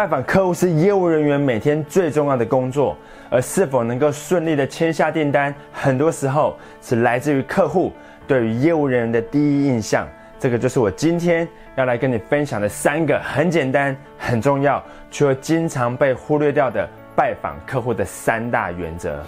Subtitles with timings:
[0.00, 2.96] 拜访客户是业务人员每天最重要的工作，
[3.28, 7.92] 而是否能够顺利的签下订单，很多时候是来自于客户
[8.26, 10.08] 对于业务人员的第一印象。
[10.38, 19.22] 这个就是我今天要来跟你分享的三个很简单、很重要，却又经常被忽略掉的拜访客户的三大原则。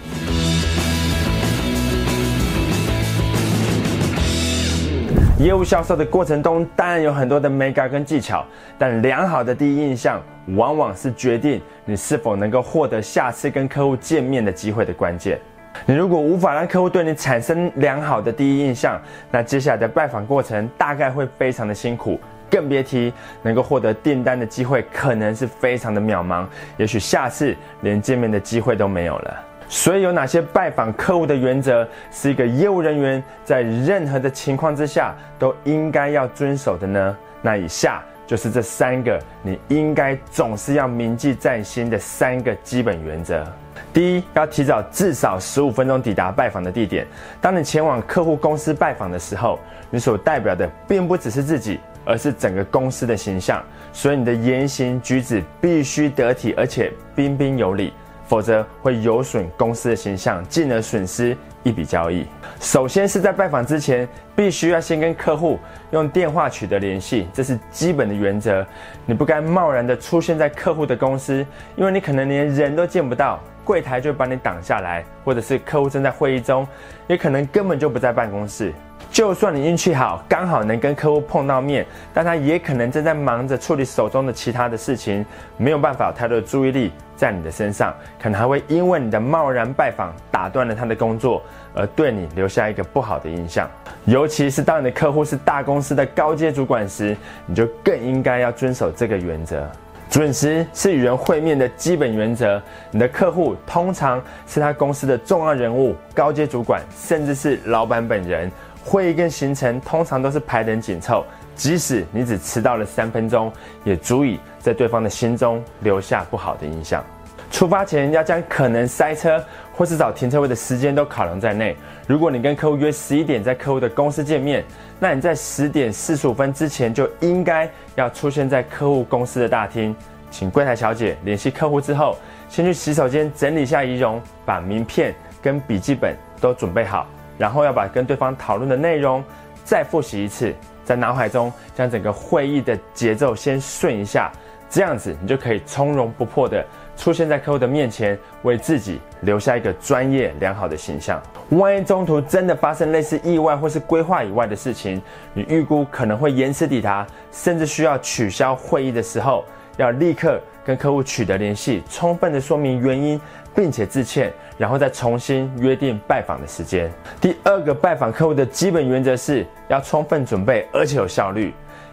[5.42, 8.46] 业务销售的过程中，当然有很多的 mega 跟技巧，
[8.78, 10.22] 但良好的第一印象，
[10.54, 15.36] 往往是决定你是否能够获得下次跟客户见面的机会的关键。
[15.84, 19.02] 你如果无法让客户对你产生良好的第一印象，
[19.32, 29.44] 那接下来的拜访过程大概会非常的辛苦，更别提能够获得订单的机会，可能是非常的渺茫，也许下次连见面的机会都没有了。
[29.72, 37.16] 所以有哪些拜访客户的原则是一个业务人员在任何的情况之下都应该要遵守的呢？
[37.40, 43.50] 那以下就是这三个你应该总是要铭记在心的三个基本原则。
[43.94, 47.06] 第一，要提早至少十五分钟抵达拜访的地点。
[47.40, 53.62] 当你前往客户公司拜访的时候，你所代表的并不只是自己，而是整个公司的形象。
[53.90, 57.90] 所以你的言行举止必须得体，而且彬彬有礼。
[58.32, 62.26] 否则会有损公司的形象，进而损失一笔交易。
[62.60, 65.58] 首先是在拜访之前，必须要先跟客户
[65.90, 68.66] 用电话取得联系，这是基本的原则。
[69.04, 71.44] 你不该贸然的出现在客户的公司，
[71.76, 76.66] 因为你可能连人都见不到，柜台就把你挡下来，或者是客户正在会议中，
[77.06, 78.72] 也可能根本就不在办公室。
[79.10, 85.24] 就算你运气好，刚好能跟客户碰到面，但他也可能正在忙着处理手中的其他的事情，
[85.58, 91.42] 没有办法太多的注意力在你的身上，可能还会因为你的贸然拜访打断了他的工作，
[91.74, 93.68] 而对你留下一个不好的印象。
[94.06, 97.14] 尤其是当你的客户是大公司的高阶主管时，
[97.44, 99.70] 你就更应该要遵守这个原则。
[100.12, 102.62] 准时是与人会面的基本原则。
[102.90, 108.52] 你的客户通常是他公司的重要人物、高阶主管，甚至是老板本人。
[108.84, 111.24] 会议跟行程通常都是排得紧凑，
[111.56, 113.50] 即使你只迟到了三分钟，
[113.84, 117.02] 也足以在对方的心中留下不好的印象。
[117.52, 121.76] 出发前要将可能塞车或是找停车位的时间都考量在内。
[122.08, 124.64] 如果你跟客户约十一点在客户的公司见面，
[124.98, 129.94] 那你在十点四十五分之前就应该要出现在客户公司的大厅，
[130.30, 132.16] 请柜台小姐联系客户之后，
[132.48, 137.06] 先去洗手间整理一下仪容，把名片跟笔记本都准备好。
[137.36, 139.22] 然后要把跟对方讨论的内容
[139.62, 140.54] 再复习一次，
[140.86, 144.32] 在脑海中将整个会议的节奏先顺一下，
[144.70, 146.64] 这样子你就可以从容不迫的
[147.02, 151.20] 出现在客户的面前，为自己留下一个专业良好的形象。
[151.48, 155.02] 万一中途真的发生类似意外或是规划以外的事情，
[155.34, 159.44] 你预估可能会延迟抵达，甚至需要取消会议的时候，
[159.78, 163.20] 要立刻跟客户取得联系，充分的说明原因。
[163.54, 166.90] 并且致歉，然后再重新约定拜访的时间。
[167.20, 171.52] 第二个拜访客户的基本原则是要充分准备，而且有效率。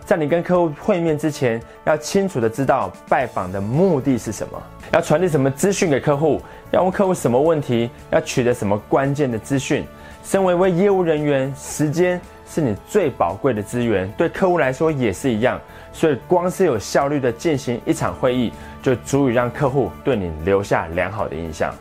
[0.09, 4.59] 在你跟客户会面之前，要清楚的知道拜访的目的是什么，
[4.91, 9.85] 要传递什么资讯给客户，要问客户什么问题，要取得什么关键的资讯。
[10.23, 15.61] 身为一位业务人员，时间是你最宝贵的资源，对客户来说也是一样。
[15.93, 18.51] 所以，光是有效率的进行一场会议。
[18.81, 21.71] 就足以让客户对你留下良好的印象。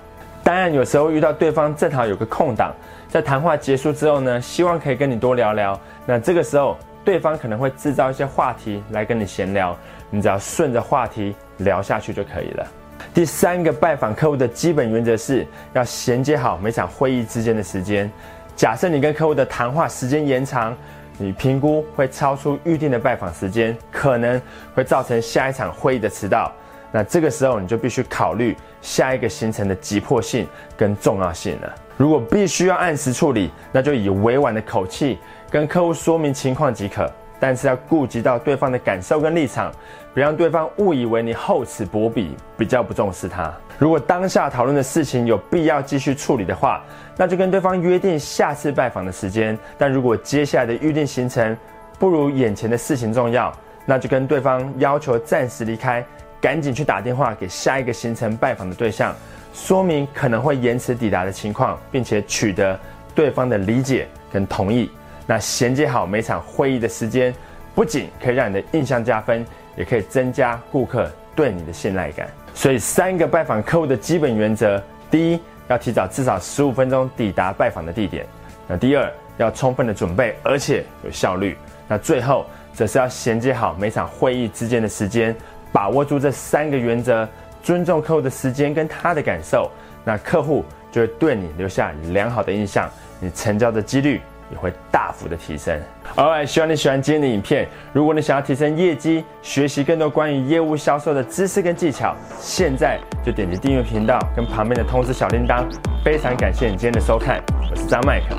[0.43, 2.75] 当然，有时候遇到对方正好有个空档，
[3.09, 5.81] 在谈话结束之后呢，希望可以跟你多聊聊。
[6.05, 9.77] 那这个时候，对方可能会制造一些话题来跟你闲聊，
[10.11, 12.67] 你只要顺着话题聊下去就可以了。
[13.15, 18.11] 第三个拜访客户的基本原则是要衔接好每场会议之间的时间。
[18.55, 20.77] 假设你跟客户的谈话时间延长，
[21.17, 24.41] 你评估会超出预定的拜访时间，可能
[24.75, 26.53] 会造成下一场会议的迟到。
[26.91, 31.75] 那这个时候你就必须考虑下一个行程的急迫性跟重要性了。
[31.97, 35.19] 如果必须要按时处理，那就以委婉的口气
[35.51, 37.11] 跟客户说明情况即可。
[37.41, 39.73] 但是要顾及到对方的感受跟立场，
[40.13, 43.55] 别让对方误以为你厚此薄彼，比较不重视他。
[43.79, 46.83] 如果当下讨论的事情有必要继续处理的话，
[47.17, 49.57] 那就跟对方约定下次拜访的时间。
[49.77, 51.57] 但如果接下来的预定行程
[51.97, 53.53] 不如眼前的事情重要，
[53.87, 56.05] 那就跟对方要求暂时离开。
[56.41, 59.15] 赶紧去打电话给下一个行程拜访的对象，
[59.53, 62.79] 说明可能会延迟抵达的情况，并且取得
[63.15, 64.91] 对方的理解跟同意。
[65.27, 67.35] 那衔接好每场会议的时间，
[67.75, 69.45] 不仅可以让你的印象加分，
[69.77, 72.29] 也可以增加顾客对你的信赖感。
[72.55, 78.25] 所以，三个拜访客户的基本原则：第一，要提早至少十五分钟抵达拜访的地点；
[78.67, 81.55] 那第二，要充分的准备，而且有效率；
[81.87, 85.37] 那最后，则是要衔接好每场会议之间的时间。
[85.73, 87.29] 把握住这三个原则，
[87.63, 89.71] 尊重客户的时间跟他的感受，
[90.05, 92.89] 那客户就会对你留下良好的印象，
[93.21, 94.21] 你成交的几率
[94.51, 95.79] 也会大幅的提升。
[96.17, 97.69] Alright，希望你喜欢今天的影片。
[97.93, 105.65] 如果你想要提升业绩，学习更多关于业务销售的知识跟技巧，现在就点击订阅频道跟旁边的通知小铃铛。
[106.03, 108.35] 非常感谢你今天的收看，我是张麦克，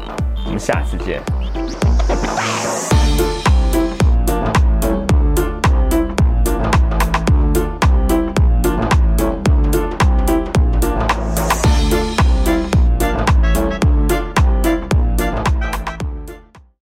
[0.46, 1.22] 我们下次见。